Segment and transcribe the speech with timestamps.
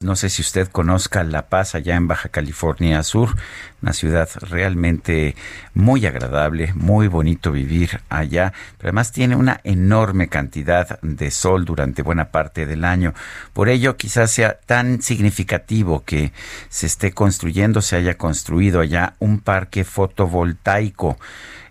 [0.00, 3.34] No sé si usted conozca La Paz allá en Baja California Sur,
[3.82, 5.34] una ciudad realmente
[5.74, 12.02] muy agradable, muy bonito vivir allá, pero además tiene una enorme cantidad de sol durante
[12.02, 13.12] buena parte del año.
[13.52, 16.32] Por ello quizás sea tan significativo que
[16.68, 21.18] se esté construyendo, se haya construido allá un parque fotovoltaico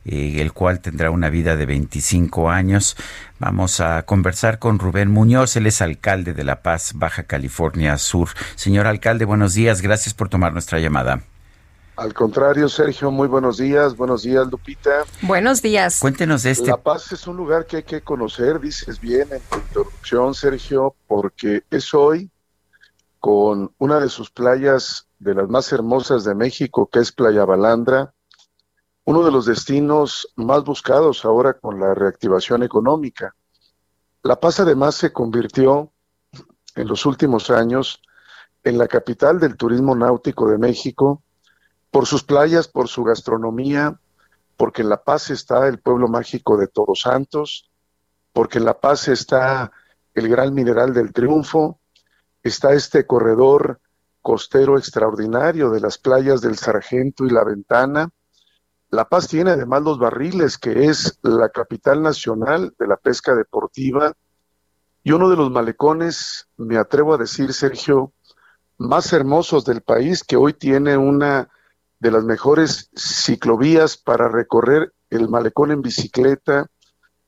[0.08, 2.96] eh, el cual tendrá una vida de 25 años.
[3.40, 8.30] Vamos a conversar con Rubén Muñoz, él es alcalde de La Paz, Baja California Sur.
[8.56, 11.22] Señor alcalde, buenos días, gracias por tomar nuestra llamada.
[11.98, 13.98] Al contrario, Sergio, muy buenos días.
[13.98, 15.04] Buenos días, Lupita.
[15.24, 16.00] Buenos días.
[16.00, 16.68] Cuéntenos de este.
[16.68, 20.96] La Paz es un lugar que hay que conocer, dices bien en tu introducción, Sergio,
[21.08, 22.30] porque es hoy
[23.20, 28.14] con una de sus playas de las más hermosas de México, que es Playa Balandra,
[29.08, 33.34] uno de los destinos más buscados ahora con la reactivación económica.
[34.22, 35.94] La Paz además se convirtió
[36.76, 38.02] en los últimos años
[38.66, 41.24] en la capital del turismo náutico de México,
[41.90, 43.98] por sus playas, por su gastronomía,
[44.58, 47.72] porque en La Paz está el pueblo mágico de Todos Santos,
[48.34, 49.72] porque en La Paz está
[50.16, 51.80] el gran mineral del triunfo,
[52.44, 53.80] está este corredor
[54.22, 58.10] costero extraordinario de las playas del Sargento y la Ventana,
[58.90, 64.14] la Paz tiene además los barriles, que es la capital nacional de la pesca deportiva
[65.04, 68.12] y uno de los malecones, me atrevo a decir, Sergio,
[68.78, 71.50] más hermosos del país, que hoy tiene una
[72.00, 76.68] de las mejores ciclovías para recorrer el malecón en bicicleta,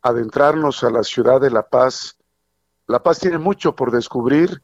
[0.01, 2.17] adentrarnos a la ciudad de La Paz.
[2.85, 4.61] La Paz tiene mucho por descubrir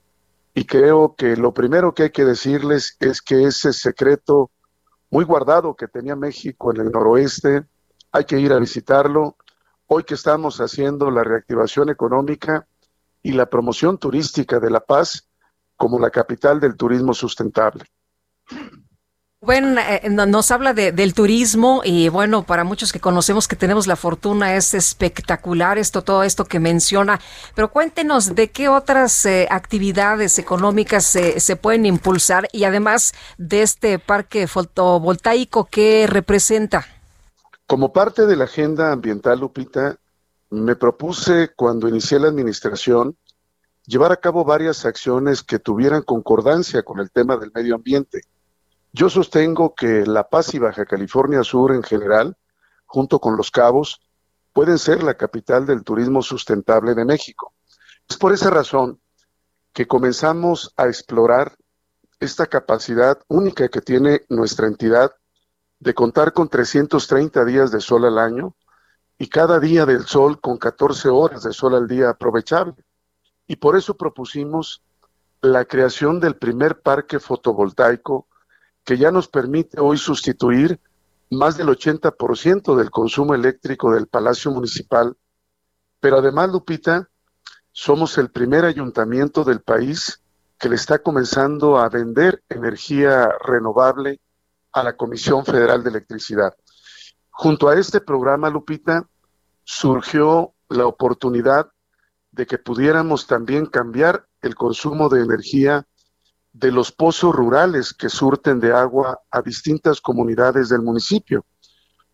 [0.54, 4.52] y creo que lo primero que hay que decirles es que ese secreto
[5.16, 7.64] muy guardado que tenía México en el noroeste.
[8.12, 9.38] Hay que ir a visitarlo.
[9.88, 12.68] Hoy que estamos haciendo la reactivación económica
[13.24, 15.30] y la promoción turística de La Paz
[15.78, 17.86] como la capital del turismo sustentable.
[19.46, 23.96] Bueno, eh, nos habla del turismo y bueno, para muchos que conocemos que tenemos la
[23.96, 27.20] fortuna es espectacular esto, todo esto que menciona,
[27.54, 34.00] pero cuéntenos de qué otras eh, actividades económicas se pueden impulsar y además de este
[34.00, 36.88] parque fotovoltaico que representa.
[37.68, 39.98] Como parte de la agenda ambiental, Lupita,
[40.50, 43.16] me propuse cuando inicié la administración
[43.86, 48.24] llevar a cabo varias acciones que tuvieran concordancia con el tema del medio ambiente
[48.96, 52.38] yo sostengo que La Paz y Baja California Sur en general,
[52.86, 54.00] junto con Los Cabos,
[54.54, 57.54] pueden ser la capital del turismo sustentable de México.
[58.08, 59.02] Es por esa razón
[59.74, 61.58] que comenzamos a explorar
[62.22, 65.12] esta capacidad única que tiene nuestra entidad
[65.80, 68.56] de contar con 330 días de sol al año
[69.18, 72.76] y cada día del sol con 14 horas de sol al día aprovechable.
[73.46, 74.84] Y por eso propusimos
[75.42, 78.28] la creación del primer parque fotovoltaico
[78.86, 80.80] que ya nos permite hoy sustituir
[81.32, 85.18] más del 80% del consumo eléctrico del Palacio Municipal.
[86.00, 87.10] Pero además, Lupita,
[87.72, 90.22] somos el primer ayuntamiento del país
[90.60, 94.22] que le está comenzando a vender energía renovable
[94.72, 96.56] a la Comisión Federal de Electricidad.
[97.32, 99.10] Junto a este programa, Lupita,
[99.64, 101.72] surgió la oportunidad
[102.32, 105.88] de que pudiéramos también cambiar el consumo de energía
[106.58, 111.46] de los pozos rurales que surten de agua a distintas comunidades del municipio.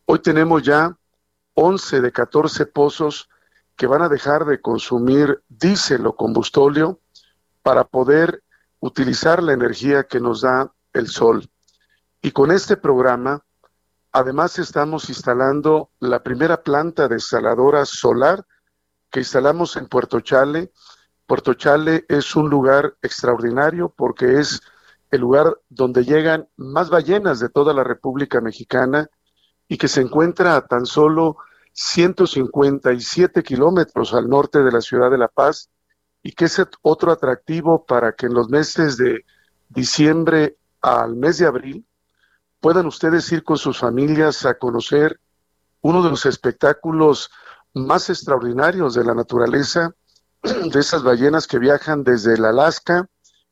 [0.05, 0.97] Hoy tenemos ya
[1.53, 3.29] 11 de 14 pozos
[3.75, 6.99] que van a dejar de consumir diésel o combustóleo
[7.61, 8.41] para poder
[8.79, 11.47] utilizar la energía que nos da el sol.
[12.19, 13.45] Y con este programa,
[14.11, 18.43] además estamos instalando la primera planta desaladora solar
[19.11, 20.71] que instalamos en Puerto Chale
[21.31, 24.59] Puerto Chale es un lugar extraordinario porque es
[25.11, 29.09] el lugar donde llegan más ballenas de toda la República Mexicana
[29.69, 31.37] y que se encuentra a tan solo
[31.71, 35.69] 157 kilómetros al norte de la ciudad de La Paz
[36.21, 39.23] y que es otro atractivo para que en los meses de
[39.69, 41.85] diciembre al mes de abril
[42.59, 45.21] puedan ustedes ir con sus familias a conocer
[45.79, 47.31] uno de los espectáculos
[47.73, 49.95] más extraordinarios de la naturaleza
[50.43, 53.07] de esas ballenas que viajan desde el Alaska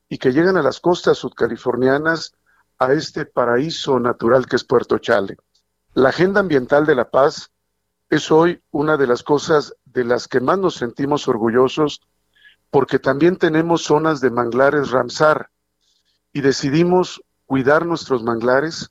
[0.08, 2.32] y que llegan a las costas sudcalifornianas
[2.78, 5.36] a este paraíso natural que es Puerto Chale.
[5.94, 7.50] La agenda ambiental de la paz
[8.08, 12.00] es hoy una de las cosas de las que más nos sentimos orgullosos
[12.70, 15.50] porque también tenemos zonas de manglares Ramsar
[16.32, 18.90] y decidimos cuidar nuestros manglares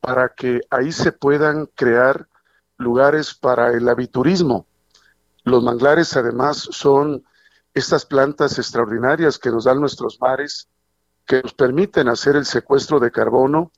[0.00, 2.28] para que ahí se puedan crear
[2.76, 4.66] lugares para el aviturismo.
[5.46, 7.24] Los manglares además son
[7.72, 10.68] estas plantas extraordinarias que nos dan nuestros mares,
[11.24, 13.70] que nos permiten hacer el secuestro de carbono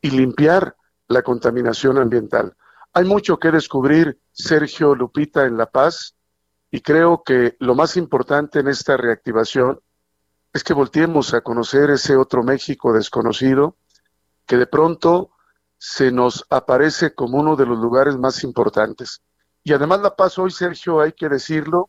[0.00, 0.76] y limpiar
[1.08, 2.56] la contaminación ambiental.
[2.92, 6.14] Hay mucho que descubrir, Sergio Lupita, en La Paz,
[6.70, 9.80] y creo que lo más importante en esta reactivación
[10.52, 13.76] es que volteemos a conocer ese otro México desconocido
[14.46, 15.32] que de pronto
[15.76, 19.22] se nos aparece como uno de los lugares más importantes.
[19.62, 21.88] Y además La Paz hoy, Sergio, hay que decirlo,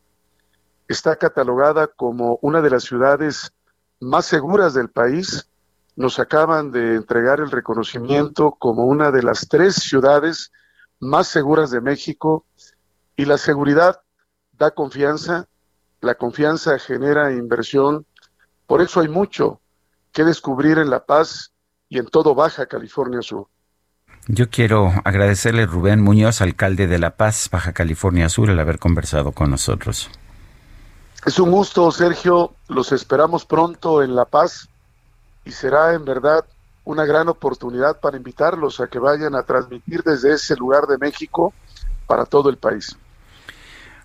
[0.88, 3.52] está catalogada como una de las ciudades
[4.00, 5.48] más seguras del país.
[5.96, 10.52] Nos acaban de entregar el reconocimiento como una de las tres ciudades
[11.00, 12.44] más seguras de México
[13.16, 14.00] y la seguridad
[14.52, 15.48] da confianza,
[16.00, 18.06] la confianza genera inversión,
[18.66, 19.60] por eso hay mucho
[20.12, 21.52] que descubrir en La Paz
[21.88, 23.48] y en todo Baja California Sur.
[24.28, 28.78] Yo quiero agradecerle a Rubén Muñoz, alcalde de La Paz, Baja California Sur, el haber
[28.78, 30.10] conversado con nosotros.
[31.26, 32.54] Es un gusto, Sergio.
[32.68, 34.68] Los esperamos pronto en La Paz
[35.44, 36.44] y será en verdad
[36.84, 41.52] una gran oportunidad para invitarlos a que vayan a transmitir desde ese lugar de México
[42.06, 42.96] para todo el país.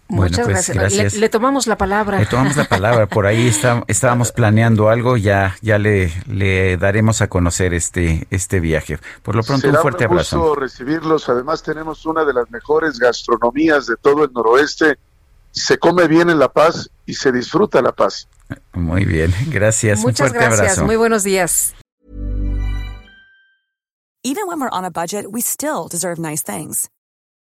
[0.10, 1.16] Muchas pues, gracias.
[1.16, 2.20] Le, tomamos la palabra.
[2.20, 3.08] Le tomamos la palabra.
[3.08, 5.18] Por ahí está, estábamos planeando algo.
[5.18, 9.00] Ya, ya le, le daremos a conocer este, este viaje.
[9.22, 10.56] Por lo pronto, un fuerte un abrazo.
[10.56, 11.28] recibirlos.
[11.28, 14.98] Además, tenemos una de las mejores gastronomías de todo el noroeste.
[15.52, 18.30] Se come bien en La Paz y se disfruta La Paz.
[18.74, 19.34] Muy bien.
[19.48, 20.00] Gracias.
[20.00, 20.60] Muchas un fuerte gracias.
[20.60, 20.86] abrazo.
[20.86, 21.74] Muy buenos días.
[24.24, 26.90] Even when we're on a budget, we still deserve nice things.